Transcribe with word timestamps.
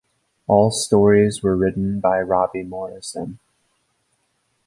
All 0.47 0.71
stories 0.71 1.43
were 1.43 1.55
written 1.55 1.99
by 1.99 2.21
Robbie 2.21 2.63
Morrison. 2.63 3.37